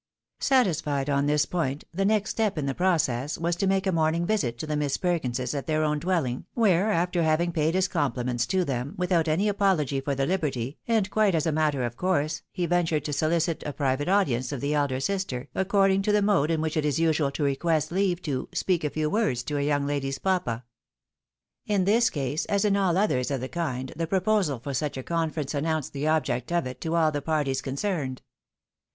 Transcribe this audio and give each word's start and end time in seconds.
Satisfied 0.39 1.11
on 1.11 1.27
this 1.27 1.45
point, 1.45 1.83
the 1.93 2.05
next 2.05 2.31
step 2.31 2.57
in 2.57 2.65
the 2.65 2.73
process 2.73 3.37
was 3.37 3.55
to 3.57 3.67
make 3.67 3.85
a 3.85 3.91
morning 3.91 4.25
visit 4.25 4.57
to 4.57 4.65
the 4.65 4.75
Miss 4.75 4.97
Perkinses 4.97 5.53
at 5.53 5.67
their 5.67 5.83
own 5.83 5.99
dwell 5.99 6.25
ing, 6.25 6.45
where, 6.55 6.89
after 6.91 7.21
having 7.21 7.51
paid 7.51 7.75
his 7.75 7.87
compliments 7.87 8.47
to 8.47 8.65
them, 8.65 8.95
without 8.97 9.27
any 9.27 9.47
apology 9.47 10.01
for 10.01 10.15
Ijjie 10.15 10.27
liberty, 10.27 10.77
and 10.87 11.11
quite 11.11 11.35
as 11.35 11.45
a 11.45 11.51
matter 11.51 11.83
of 11.83 11.97
course, 11.97 12.41
he 12.51 12.65
ventured 12.65 13.05
to 13.05 13.13
solicit 13.13 13.61
a 13.61 13.73
private 13.73 14.09
audience 14.09 14.51
of 14.51 14.59
the 14.59 14.73
elder 14.73 14.99
sister, 14.99 15.49
according 15.53 16.01
to 16.01 16.11
the 16.11 16.23
mode 16.23 16.49
in 16.49 16.61
which 16.61 16.75
it 16.75 16.83
is 16.83 16.99
usual 16.99 17.29
to 17.29 17.43
request 17.43 17.91
leave 17.91 18.23
to" 18.23 18.49
speak 18.61 18.83
a 18.83 18.89
few 18.89 19.07
words 19.07 19.43
to 19.43 19.57
a 19.57 19.61
young 19.61 19.85
lady's 19.85 20.17
papa." 20.17 20.63
In 21.67 21.85
this 21.85 22.09
case, 22.09 22.45
as 22.45 22.65
ia 22.65 22.75
all 22.75 22.97
others 22.97 23.29
of 23.29 23.39
the 23.39 23.47
kind, 23.49 23.93
the 23.95 24.07
proposal 24.07 24.57
for 24.57 24.73
THE 24.73 24.79
LANGUAGE 24.83 24.97
OF 24.97 24.97
LOVE. 24.97 25.05
288 25.05 25.05
such 25.05 25.05
a 25.05 25.07
conference 25.07 25.53
announced 25.53 25.93
the 25.93 26.07
object 26.07 26.51
of 26.51 26.65
it 26.65 26.81
to 26.81 26.95
all 26.95 27.11
the 27.11 27.21
parties 27.21 27.61
concerned. 27.61 28.23